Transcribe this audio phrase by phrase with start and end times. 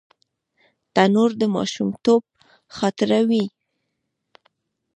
[0.93, 2.21] تنور د ماشومتوب
[2.77, 3.45] خاطره وي